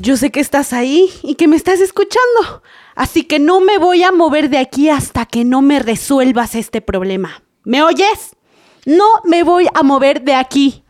Yo 0.00 0.16
sé 0.16 0.30
que 0.30 0.40
estás 0.40 0.72
ahí 0.72 1.10
y 1.22 1.34
que 1.34 1.48
me 1.48 1.56
estás 1.56 1.80
escuchando, 1.80 2.62
así 2.94 3.24
que 3.24 3.38
no 3.38 3.60
me 3.60 3.78
voy 3.78 4.02
a 4.02 4.12
mover 4.12 4.48
de 4.48 4.58
aquí 4.58 4.88
hasta 4.90 5.26
que 5.26 5.44
no 5.44 5.60
me 5.60 5.80
resuelvas 5.80 6.54
este 6.54 6.80
problema. 6.80 7.42
¿Me 7.64 7.82
oyes? 7.82 8.36
No 8.86 9.04
me 9.24 9.42
voy 9.42 9.66
a 9.74 9.82
mover 9.82 10.22
de 10.22 10.34
aquí. 10.34 10.84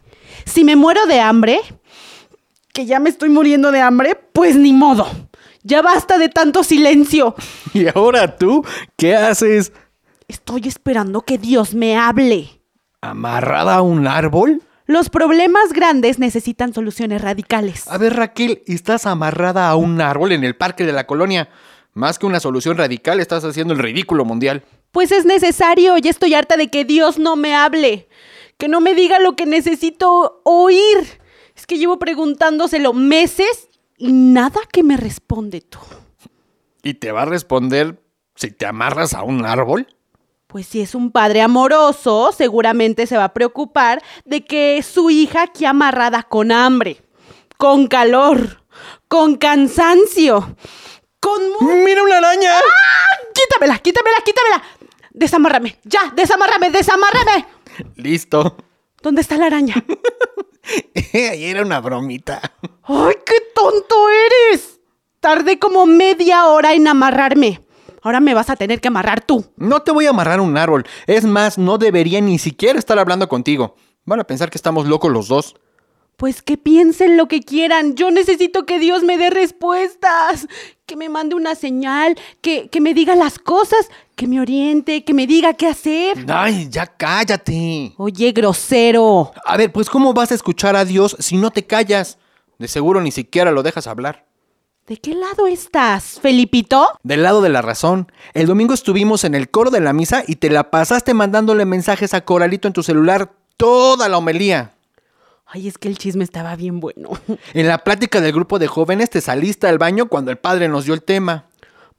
Si 0.45 0.63
me 0.63 0.77
muero 0.77 1.07
de 1.07 1.21
hambre, 1.21 1.61
que 2.73 2.87
ya 2.87 3.01
me 3.01 3.11
estoy 3.11 3.31
muriendo 3.31 3.73
de 3.73 3.81
hambre, 3.81 4.15
pues 4.33 4.57
ni 4.57 4.73
modo. 4.73 5.09
Ya 5.63 5.83
basta 5.83 6.19
de 6.19 6.29
tanto 6.29 6.63
silencio. 6.63 7.35
¿Y 7.75 7.87
ahora 7.89 8.37
tú 8.37 8.65
qué 8.97 9.17
haces? 9.17 9.73
Estoy 10.29 10.69
esperando 10.69 11.23
que 11.23 11.39
Dios 11.39 11.75
me 11.75 11.97
hable. 11.97 12.63
¿Amarrada 13.01 13.77
a 13.77 13.83
un 13.83 14.07
árbol? 14.07 14.63
Los 14.89 15.11
problemas 15.11 15.75
grandes 15.75 16.19
necesitan 16.19 16.73
soluciones 16.73 17.21
radicales. 17.21 17.87
A 17.89 17.99
ver, 17.99 18.17
Raquel, 18.17 18.63
estás 18.65 19.05
amarrada 19.05 19.69
a 19.69 19.77
un 19.77 20.01
árbol 20.01 20.33
en 20.33 20.45
el 20.45 20.57
parque 20.57 20.87
de 20.87 20.95
la 20.95 21.07
colonia. 21.07 21.51
Más 21.93 22.19
que 22.19 22.25
una 22.25 22.41
solución 22.41 22.79
radical, 22.79 23.21
estás 23.21 23.45
haciendo 23.45 23.75
el 23.75 23.81
ridículo 23.81 24.25
mundial. 24.25 24.65
Pues 24.91 25.13
es 25.13 25.27
necesario, 25.27 25.99
ya 25.99 26.09
estoy 26.09 26.33
harta 26.33 26.57
de 26.57 26.69
que 26.69 26.87
Dios 26.87 27.19
no 27.19 27.37
me 27.37 27.55
hable, 27.55 28.09
que 28.57 28.69
no 28.69 28.81
me 28.81 28.95
diga 28.95 29.19
lo 29.19 29.37
que 29.37 29.45
necesito 29.45 30.41
oír. 30.45 31.21
Es 31.55 31.67
que 31.67 31.77
llevo 31.77 31.99
preguntándoselo 31.99 32.95
meses 32.95 33.69
y 33.99 34.11
nada 34.11 34.61
que 34.73 34.83
me 34.83 34.97
responde 34.97 35.61
tú. 35.61 35.81
¿Y 36.83 36.95
te 36.95 37.13
va 37.13 37.23
a 37.23 37.27
responder 37.27 38.03
si 38.37 38.53
te 38.53 38.65
amarras 38.65 39.13
a 39.13 39.23
un 39.23 39.45
árbol? 39.45 39.87
Pues 40.49 40.67
si 40.67 40.81
es 40.81 40.95
un 40.95 41.13
padre 41.13 41.43
amoroso, 41.43 42.33
seguramente 42.37 43.07
se 43.07 43.19
va 43.19 43.25
a 43.25 43.35
preocupar 43.35 44.03
de 44.25 44.45
que 44.45 44.83
su 44.83 45.11
hija 45.11 45.43
aquí 45.43 45.67
amarrada 45.67 46.23
con 46.23 46.51
hambre, 46.53 47.03
con 47.59 47.87
calor, 47.87 48.65
con 49.09 49.37
cansancio, 49.37 50.57
con... 51.21 51.43
mu- 51.61 51.85
¡Mira 51.85 52.03
una 52.03 52.17
araña! 52.17 52.51
¡Ah! 52.57 53.17
¡Quítamela, 53.35 53.79
quítamela, 53.79 54.17
quítamela! 54.25 54.63
Desamárrame, 55.11 55.79
ya, 55.85 56.13
desamárrame, 56.17 56.71
desamárrame. 56.71 57.47
Listo. 57.97 58.57
¿Dónde 59.03 59.21
está 59.21 59.37
la 59.37 59.47
araña? 59.47 59.75
Ahí 61.13 61.45
era 61.45 61.61
una 61.63 61.81
bromita. 61.81 62.41
¡Ay, 62.85 63.17
qué 63.27 63.35
tonto 63.55 63.95
eres! 64.09 64.81
Tardé 65.21 65.59
como 65.59 65.85
media 65.85 66.47
hora 66.47 66.73
en 66.73 66.89
amarrarme. 66.89 67.61
Ahora 68.09 68.21
me 68.21 68.33
vas 68.33 68.49
a 68.49 68.57
tener 68.57 68.81
que 68.81 68.89
amarrar 68.89 69.21
tú. 69.21 69.45
No 69.59 69.81
te 69.83 69.93
voy 69.93 70.07
a 70.07 70.11
amarrar 70.11 70.41
un 70.41 70.57
árbol. 70.57 70.87
Es 71.07 71.27
más, 71.27 71.59
no 71.59 71.77
debería 71.77 72.23
ni 72.23 72.39
siquiera 72.39 72.79
estar 72.79 72.99
hablando 72.99 73.29
contigo. 73.29 73.77
Van 74.07 74.19
a 74.19 74.25
pensar 74.25 74.49
que 74.49 74.57
estamos 74.57 74.87
locos 74.87 75.13
los 75.13 75.29
dos. 75.29 75.57
Pues 76.17 76.41
que 76.41 76.57
piensen 76.57 77.19
lo 77.19 77.29
que 77.29 77.41
quieran. 77.41 77.97
Yo 77.97 78.11
necesito 78.11 78.65
que 78.65 78.79
Dios 78.79 79.03
me 79.03 79.19
dé 79.19 79.29
respuestas. 79.29 80.47
Que 80.87 80.97
me 80.97 81.11
mande 81.11 81.35
una 81.35 81.55
señal. 81.55 82.17
Que, 82.41 82.71
que 82.71 82.81
me 82.81 82.95
diga 82.95 83.15
las 83.15 83.39
cosas. 83.39 83.91
Que 84.17 84.27
me 84.27 84.41
oriente. 84.41 85.05
Que 85.05 85.13
me 85.13 85.27
diga 85.27 85.53
qué 85.53 85.67
hacer. 85.67 86.25
Ay, 86.29 86.67
ya 86.71 86.87
cállate. 86.87 87.93
Oye, 87.99 88.33
grosero. 88.33 89.33
A 89.45 89.59
ver, 89.59 89.71
pues 89.71 89.91
¿cómo 89.91 90.15
vas 90.15 90.33
a 90.33 90.35
escuchar 90.35 90.77
a 90.77 90.87
Dios 90.87 91.15
si 91.19 91.37
no 91.37 91.51
te 91.51 91.67
callas? 91.67 92.17
De 92.57 92.69
seguro 92.69 93.03
ni 93.03 93.11
siquiera 93.11 93.51
lo 93.53 93.63
dejas 93.63 93.87
hablar. 93.87 94.28
¿De 94.89 94.97
qué 94.97 95.15
lado 95.15 95.47
estás, 95.47 96.19
Felipito? 96.19 96.99
Del 97.03 97.23
lado 97.23 97.43
de 97.43 97.51
la 97.51 97.61
razón. 97.61 98.11
El 98.33 98.47
domingo 98.47 98.73
estuvimos 98.73 99.23
en 99.25 99.35
el 99.35 99.51
coro 99.51 99.71
de 99.71 99.81
la 99.81 99.93
misa 99.93 100.25
y 100.27 100.37
te 100.37 100.49
la 100.49 100.71
pasaste 100.71 101.13
mandándole 101.13 101.67
mensajes 101.67 102.15
a 102.15 102.23
Coralito 102.23 102.69
en 102.69 102.73
tu 102.73 102.83
celular 102.83 103.31
toda 103.59 104.09
la 104.09 104.17
homilía. 104.17 104.73
Ay, 105.45 105.69
es 105.69 105.77
que 105.77 105.89
el 105.89 105.99
chisme 105.99 106.25
estaba 106.25 106.57
bien 106.57 106.81
bueno. 106.81 107.11
En 107.53 107.69
la 107.69 107.85
plática 107.85 108.23
del 108.23 108.33
grupo 108.33 108.59
de 108.59 108.67
jóvenes 108.67 109.11
te 109.11 109.21
saliste 109.21 109.67
al 109.67 109.77
baño 109.77 110.09
cuando 110.09 110.31
el 110.31 110.39
padre 110.39 110.69
nos 110.69 110.87
dio 110.87 110.95
el 110.95 111.03
tema. 111.03 111.45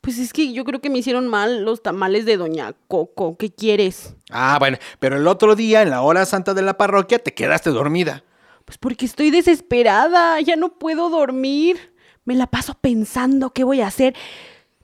Pues 0.01 0.17
es 0.17 0.33
que 0.33 0.51
yo 0.51 0.65
creo 0.65 0.81
que 0.81 0.89
me 0.89 0.97
hicieron 0.97 1.27
mal 1.27 1.63
los 1.63 1.83
tamales 1.83 2.25
de 2.25 2.37
Doña 2.37 2.73
Coco. 2.87 3.37
¿Qué 3.37 3.51
quieres? 3.51 4.15
Ah, 4.31 4.57
bueno, 4.57 4.79
pero 4.97 5.17
el 5.17 5.27
otro 5.27 5.55
día, 5.55 5.83
en 5.83 5.91
la 5.91 6.01
hora 6.01 6.25
santa 6.25 6.55
de 6.55 6.63
la 6.63 6.75
parroquia, 6.75 7.19
te 7.19 7.35
quedaste 7.35 7.69
dormida. 7.69 8.23
Pues 8.65 8.79
porque 8.79 9.05
estoy 9.05 9.29
desesperada, 9.29 10.41
ya 10.41 10.55
no 10.55 10.69
puedo 10.79 11.11
dormir. 11.11 11.77
Me 12.29 12.35
la 12.35 12.45
paso 12.45 12.75
pensando 12.79 13.53
qué 13.53 13.63
voy 13.63 13.81
a 13.81 13.87
hacer. 13.87 14.13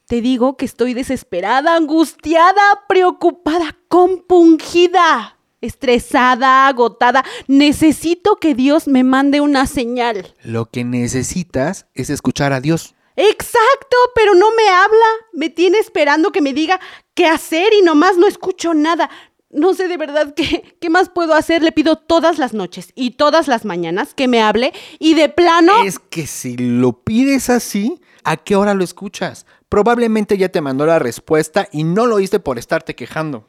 Te 0.07 0.19
digo 0.19 0.57
que 0.57 0.65
estoy 0.65 0.95
desesperada, 0.95 1.75
angustiada, 1.75 2.87
preocupada, 2.89 3.77
compungida, 3.87 5.37
estresada, 5.61 6.67
agotada. 6.67 7.23
Necesito 7.45 8.37
que 8.37 8.55
Dios 8.55 8.87
me 8.87 9.03
mande 9.03 9.41
una 9.41 9.67
señal. 9.67 10.33
Lo 10.41 10.65
que 10.65 10.83
necesitas 10.83 11.85
es 11.93 12.09
escuchar 12.09 12.51
a 12.51 12.61
Dios. 12.61 12.95
Exacto, 13.15 13.95
pero 14.15 14.33
no 14.33 14.49
me 14.55 14.67
habla. 14.67 15.05
Me 15.31 15.51
tiene 15.51 15.77
esperando 15.77 16.31
que 16.31 16.41
me 16.41 16.51
diga 16.51 16.79
qué 17.13 17.27
hacer 17.27 17.75
y 17.75 17.83
nomás 17.83 18.17
no 18.17 18.25
escucho 18.25 18.73
nada. 18.73 19.11
No 19.55 19.73
sé 19.73 19.87
de 19.87 19.97
verdad 19.97 20.33
qué, 20.35 20.75
qué 20.79 20.89
más 20.89 21.09
puedo 21.09 21.33
hacer. 21.33 21.63
Le 21.63 21.71
pido 21.71 21.95
todas 21.95 22.37
las 22.37 22.53
noches 22.53 22.91
y 22.93 23.11
todas 23.11 23.47
las 23.47 23.65
mañanas 23.65 24.13
que 24.13 24.27
me 24.27 24.41
hable 24.41 24.73
y 24.99 25.13
de 25.15 25.29
plano... 25.29 25.81
Es 25.83 25.97
que 25.97 26.27
si 26.27 26.57
lo 26.57 26.91
pides 27.03 27.49
así, 27.49 28.01
¿a 28.23 28.37
qué 28.37 28.55
hora 28.55 28.73
lo 28.73 28.83
escuchas? 28.83 29.45
Probablemente 29.69 30.37
ya 30.37 30.49
te 30.49 30.61
mandó 30.61 30.85
la 30.85 30.99
respuesta 30.99 31.67
y 31.71 31.83
no 31.83 32.05
lo 32.05 32.15
oíste 32.15 32.39
por 32.39 32.59
estarte 32.59 32.95
quejando. 32.95 33.47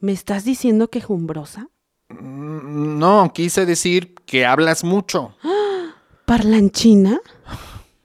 ¿Me 0.00 0.12
estás 0.12 0.44
diciendo 0.44 0.88
que 0.90 1.00
jumbrosa? 1.00 1.68
Mm, 2.10 2.98
No, 2.98 3.32
quise 3.34 3.66
decir 3.66 4.14
que 4.26 4.44
hablas 4.46 4.84
mucho. 4.84 5.34
¿Parlanchina? 6.24 7.20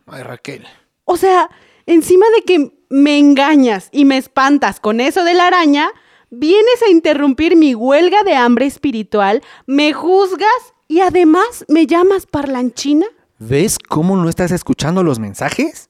Ay, 0.07 0.23
Raquel. 0.23 0.65
O 1.05 1.17
sea, 1.17 1.49
encima 1.85 2.25
de 2.37 2.43
que 2.43 2.71
me 2.89 3.17
engañas 3.17 3.89
y 3.91 4.05
me 4.05 4.17
espantas 4.17 4.79
con 4.79 5.01
eso 5.01 5.23
de 5.23 5.33
la 5.33 5.47
araña, 5.47 5.89
vienes 6.33 6.81
a 6.85 6.91
interrumpir 6.91 7.55
mi 7.55 7.75
huelga 7.75 8.23
de 8.23 8.35
hambre 8.35 8.65
espiritual, 8.65 9.41
me 9.65 9.93
juzgas 9.93 10.73
y 10.87 11.01
además 11.01 11.65
me 11.67 11.87
llamas 11.87 12.25
parlanchina. 12.25 13.05
¿Ves 13.39 13.77
cómo 13.79 14.15
no 14.15 14.29
estás 14.29 14.51
escuchando 14.51 15.03
los 15.03 15.19
mensajes? 15.19 15.89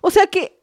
O 0.00 0.10
sea 0.10 0.26
que... 0.26 0.58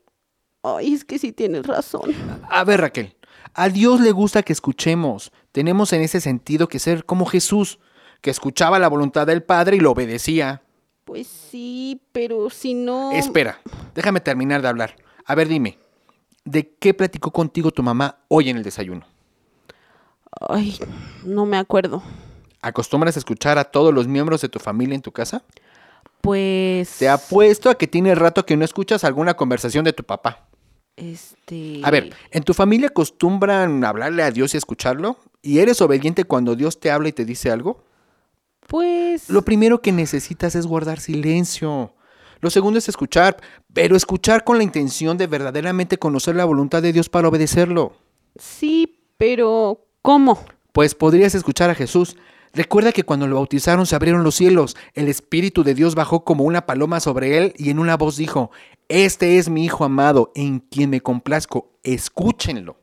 Ay, 0.64 0.94
es 0.94 1.06
que 1.06 1.20
sí 1.20 1.32
tienes 1.32 1.68
razón. 1.68 2.12
A 2.50 2.64
ver, 2.64 2.82
Raquel, 2.82 3.16
a 3.54 3.70
Dios 3.70 4.02
le 4.02 4.12
gusta 4.12 4.42
que 4.42 4.54
escuchemos. 4.54 5.32
Tenemos 5.52 5.94
en 5.94 6.02
ese 6.02 6.20
sentido 6.22 6.68
que 6.68 6.80
ser 6.80 7.06
como 7.06 7.26
Jesús, 7.26 7.80
que 8.22 8.32
escuchaba 8.32 8.80
la 8.80 8.88
voluntad 8.88 9.28
del 9.28 9.44
Padre 9.44 9.78
y 9.78 9.80
lo 9.80 9.92
obedecía. 9.92 10.64
Pues 11.04 11.28
sí, 11.28 12.02
pero 12.12 12.50
si 12.50 12.74
no... 12.74 13.12
Espera, 13.12 13.62
déjame 13.94 14.22
terminar 14.22 14.64
de 14.64 14.68
hablar. 14.68 14.96
A 15.26 15.36
ver, 15.36 15.48
dime, 15.48 15.78
¿de 16.46 16.76
qué 16.80 16.94
platicó 16.94 17.32
contigo 17.32 17.72
tu 17.72 17.84
mamá 17.84 18.20
hoy 18.28 18.50
en 18.50 18.58
el 18.58 18.64
desayuno? 18.64 19.06
Ay, 20.48 20.78
no 21.26 21.46
me 21.46 21.58
acuerdo. 21.58 22.04
¿Acostumbras 22.62 23.16
a 23.16 23.20
escuchar 23.20 23.58
a 23.58 23.66
todos 23.66 23.94
los 23.94 24.08
miembros 24.08 24.42
de 24.42 24.50
tu 24.50 24.60
familia 24.60 24.96
en 24.96 25.02
tu 25.02 25.12
casa? 25.12 25.44
Pues... 26.22 26.98
Te 26.98 27.10
apuesto 27.10 27.70
a 27.70 27.78
que 27.78 27.88
tiene 27.88 28.16
rato 28.16 28.46
que 28.46 28.58
no 28.58 28.66
escuchas 28.66 29.04
alguna 29.04 29.36
conversación 29.36 29.86
de 29.86 29.94
tu 29.94 30.04
papá. 30.04 30.48
Este... 30.96 31.82
A 31.84 31.92
ver, 31.92 32.14
¿en 32.32 32.44
tu 32.44 32.54
familia 32.54 32.88
acostumbran 32.88 33.84
hablarle 33.84 34.24
a 34.24 34.32
Dios 34.32 34.54
y 34.54 34.58
escucharlo? 34.58 35.18
¿Y 35.42 35.60
eres 35.60 35.82
obediente 35.82 36.24
cuando 36.24 36.56
Dios 36.56 36.80
te 36.80 36.90
habla 36.90 37.10
y 37.10 37.14
te 37.14 37.26
dice 37.26 37.52
algo? 37.52 37.84
Pues... 38.68 39.30
Lo 39.30 39.44
primero 39.44 39.82
que 39.82 39.92
necesitas 39.92 40.56
es 40.56 40.66
guardar 40.66 41.00
silencio. 41.00 41.94
Lo 42.46 42.52
segundo 42.52 42.78
es 42.78 42.88
escuchar, 42.88 43.38
pero 43.74 43.96
escuchar 43.96 44.44
con 44.44 44.60
la 44.60 44.64
intención 44.64 45.18
de 45.18 45.26
verdaderamente 45.26 45.98
conocer 45.98 46.36
la 46.36 46.46
voluntad 46.46 46.84
de 46.84 46.94
Dios 46.94 47.10
para 47.10 47.28
obedecerlo. 47.28 47.94
Sí, 48.36 49.00
pero 49.18 49.88
¿cómo? 50.04 50.46
Pues 50.72 50.94
podrías 50.94 51.34
escuchar 51.34 51.72
a 51.72 51.74
Jesús. 51.74 52.18
Recuerda 52.54 52.92
que 52.92 53.02
cuando 53.02 53.26
lo 53.26 53.38
bautizaron 53.38 53.88
se 53.88 53.96
abrieron 53.96 54.24
los 54.24 54.36
cielos, 54.36 54.78
el 54.94 55.08
Espíritu 55.08 55.64
de 55.64 55.74
Dios 55.74 55.96
bajó 55.96 56.24
como 56.24 56.44
una 56.44 56.68
paloma 56.68 57.00
sobre 57.00 57.40
él 57.40 57.54
y 57.58 57.72
en 57.72 57.80
una 57.80 57.98
voz 57.98 58.16
dijo, 58.16 58.52
Este 58.90 59.40
es 59.40 59.50
mi 59.50 59.66
Hijo 59.66 59.84
amado, 59.84 60.32
en 60.36 60.60
quien 60.60 60.92
me 60.92 61.02
complazco, 61.02 61.72
escúchenlo. 61.82 62.78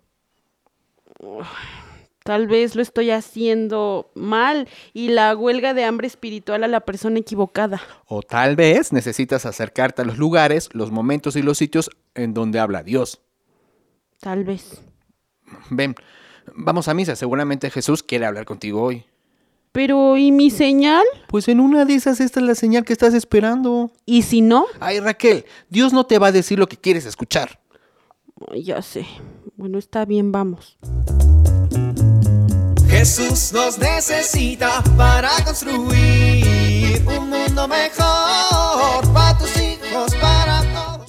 Tal 2.25 2.47
vez 2.47 2.77
lo 2.77 2.83
estoy 2.83 3.11
haciendo 3.11 4.11
mal 4.15 4.69
y 4.93 5.09
la 5.09 5.35
huelga 5.37 5.75
de 5.75 5.85
hambre 5.85 6.07
espiritual 6.07 6.63
a 6.63 6.69
la 6.69 6.81
persona 6.81 7.19
equivocada. 7.19 7.81
O 8.07 8.23
tal 8.23 8.55
vez 8.57 8.93
necesitas 8.93 9.45
acercarte 9.45 10.03
a 10.03 10.05
los 10.05 10.19
lugares, 10.19 10.69
los 10.73 10.91
momentos 10.91 11.37
y 11.37 11.43
los 11.43 11.59
sitios 11.59 11.91
en 12.15 12.35
donde 12.35 12.61
habla 12.61 12.83
Dios. 12.83 13.21
Tal 14.21 14.45
vez. 14.45 14.81
Ven, 15.71 15.97
vamos 16.55 16.89
a 16.89 16.95
misa, 16.95 17.17
seguramente 17.17 17.71
Jesús 17.71 18.03
quiere 18.03 18.27
hablar 18.27 18.45
contigo 18.45 18.83
hoy. 18.83 19.05
Pero, 19.73 20.19
¿y 20.19 20.33
mi 20.33 20.51
señal? 20.51 21.05
Pues 21.29 21.49
en 21.49 21.59
una 21.59 21.87
de 21.87 21.95
esas 21.95 22.21
esta 22.21 22.41
es 22.41 22.47
la 22.47 22.55
señal 22.55 22.85
que 22.85 22.93
estás 22.93 23.15
esperando. 23.15 23.91
¿Y 24.05 24.23
si 24.23 24.43
no? 24.43 24.67
Ay, 24.81 25.01
Raquel, 25.01 25.47
Dios 25.71 25.95
no 25.95 26.05
te 26.05 26.19
va 26.19 26.27
a 26.27 26.33
decir 26.33 26.59
lo 26.59 26.69
que 26.69 26.77
quieres 26.77 27.07
escuchar. 27.07 27.59
Ya 28.55 28.83
sé. 28.83 29.07
Bueno, 29.57 29.79
está 29.79 30.05
bien, 30.05 30.31
vamos. 30.31 30.79
Jesús 32.93 33.55
nos 33.55 33.79
necesita 33.79 34.85
para 34.99 35.31
construir 35.47 37.03
un 37.07 37.31
mundo 37.31 37.67
mejor 37.67 39.13
para 39.15 39.39
tus 39.39 39.57
hijos, 39.57 40.15
para 40.21 40.61
todos. 40.75 41.07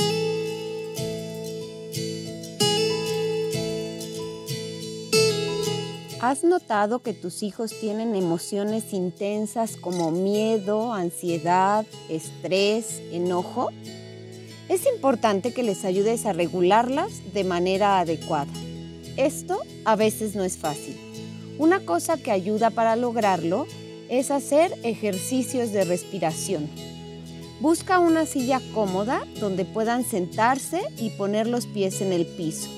¿Has 6.21 6.45
notado 6.45 6.99
que 6.99 7.13
tus 7.13 7.43
hijos 7.43 7.77
tienen 7.81 8.15
emociones 8.15 8.93
intensas 8.93 9.75
como 9.75 10.09
miedo, 10.09 10.93
ansiedad, 10.93 11.85
estrés, 12.07 13.01
enojo? 13.11 13.71
Es 14.69 14.87
importante 14.87 15.53
que 15.53 15.63
les 15.63 15.83
ayudes 15.83 16.25
a 16.25 16.31
regularlas 16.31 17.33
de 17.33 17.43
manera 17.43 17.99
adecuada. 17.99 18.53
Esto 19.17 19.59
a 19.83 19.97
veces 19.97 20.33
no 20.33 20.45
es 20.45 20.57
fácil. 20.57 21.02
Una 21.59 21.85
cosa 21.85 22.17
que 22.17 22.31
ayuda 22.31 22.71
para 22.71 22.95
lograrlo 22.95 23.67
es 24.09 24.31
hacer 24.31 24.73
ejercicios 24.83 25.71
de 25.71 25.85
respiración. 25.85 26.67
Busca 27.59 27.99
una 27.99 28.25
silla 28.25 28.59
cómoda 28.73 29.23
donde 29.39 29.63
puedan 29.63 30.03
sentarse 30.03 30.81
y 30.97 31.11
poner 31.11 31.47
los 31.47 31.67
pies 31.67 32.01
en 32.01 32.11
el 32.11 32.25
piso. 32.25 32.69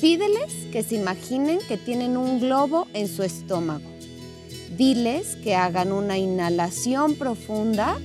Pídeles 0.00 0.52
que 0.70 0.84
se 0.84 0.94
imaginen 0.94 1.58
que 1.66 1.76
tienen 1.76 2.16
un 2.16 2.40
globo 2.40 2.86
en 2.94 3.08
su 3.08 3.24
estómago. 3.24 3.90
Diles 4.76 5.36
que 5.36 5.56
hagan 5.56 5.90
una 5.90 6.18
inhalación 6.18 7.16
profunda 7.16 7.98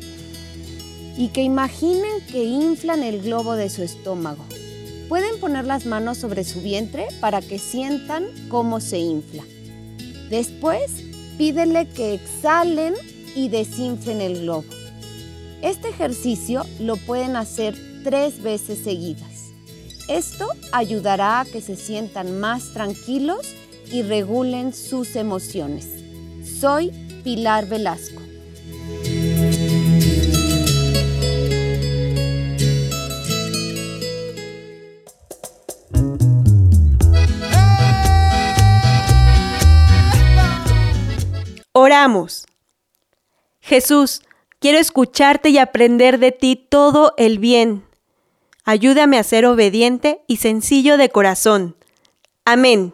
y 1.16 1.28
que 1.28 1.44
imaginen 1.44 2.22
que 2.32 2.44
inflan 2.44 3.04
el 3.04 3.22
globo 3.22 3.54
de 3.56 3.70
su 3.70 3.84
estómago. 3.84 4.44
Pueden 5.08 5.40
poner 5.40 5.66
las 5.66 5.86
manos 5.86 6.18
sobre 6.18 6.44
su 6.44 6.62
vientre 6.62 7.08
para 7.22 7.42
que 7.42 7.60
sientan 7.60 8.26
cómo 8.50 8.80
se 8.80 8.98
infla. 8.98 9.44
Después, 10.34 10.92
pídele 11.38 11.88
que 11.90 12.16
exhalen 12.16 12.96
y 13.36 13.50
desinflen 13.50 14.20
el 14.20 14.42
globo. 14.42 14.66
Este 15.62 15.90
ejercicio 15.90 16.66
lo 16.80 16.98
pueden 16.98 17.36
hacer 17.36 17.76
tres 18.04 18.42
veces 18.42 18.80
seguidas. 18.84 19.52
Esto 20.08 20.48
ayudará 20.72 21.42
a 21.42 21.46
que 21.46 21.62
se 21.62 21.76
sientan 21.76 22.40
más 22.40 22.74
tranquilos 22.74 23.54
y 23.92 24.02
regulen 24.02 24.74
sus 24.74 25.16
emociones. 25.16 25.88
Soy 26.60 26.90
Pilar 27.24 27.68
Velasco. 27.68 28.24
Oramos. 41.84 42.46
Jesús, 43.60 44.22
quiero 44.60 44.78
escucharte 44.78 45.50
y 45.50 45.58
aprender 45.58 46.18
de 46.18 46.32
ti 46.32 46.56
todo 46.56 47.14
el 47.18 47.40
bien. 47.40 47.84
Ayúdame 48.64 49.18
a 49.18 49.24
ser 49.24 49.46
obediente 49.46 50.22
y 50.26 50.38
sencillo 50.38 50.96
de 50.96 51.10
corazón. 51.10 51.76
Amén. 52.46 52.94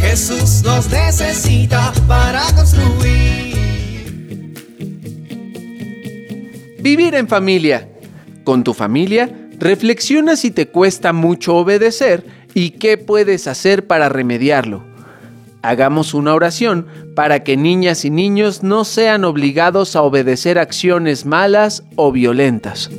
Jesús 0.00 0.62
nos 0.64 0.88
necesita 0.88 1.92
para 2.08 2.40
construir. 2.56 4.54
Vivir 6.80 7.14
en 7.16 7.28
familia. 7.28 7.86
Con 8.44 8.64
tu 8.64 8.72
familia, 8.72 9.47
reflexiona 9.58 10.36
si 10.36 10.50
te 10.50 10.68
cuesta 10.68 11.12
mucho 11.12 11.56
obedecer 11.56 12.24
y 12.54 12.70
qué 12.70 12.96
puedes 12.96 13.46
hacer 13.46 13.86
para 13.86 14.08
remediarlo. 14.08 14.84
Hagamos 15.62 16.14
una 16.14 16.34
oración 16.34 16.86
para 17.14 17.42
que 17.42 17.56
niñas 17.56 18.04
y 18.04 18.10
niños 18.10 18.62
no 18.62 18.84
sean 18.84 19.24
obligados 19.24 19.96
a 19.96 20.02
obedecer 20.02 20.58
acciones 20.58 21.26
malas 21.26 21.82
o 21.96 22.12
violentas. 22.12 22.90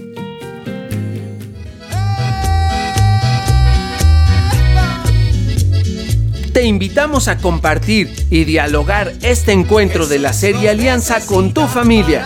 Te 6.54 6.66
invitamos 6.66 7.30
a 7.30 7.38
compartir 7.38 8.10
y 8.30 8.44
dialogar 8.44 9.14
este 9.22 9.54
encuentro 9.54 10.08
de 10.08 10.20
la 10.20 10.34
serie 10.34 10.70
Alianza 10.70 11.26
con 11.26 11.54
tu 11.54 11.66
familia. 11.68 12.26